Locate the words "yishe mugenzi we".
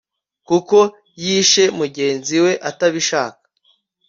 1.23-2.51